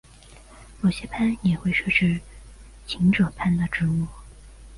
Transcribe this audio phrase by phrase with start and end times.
[0.81, 2.19] 某些藩也会设置
[2.87, 4.07] 奏者番的职务。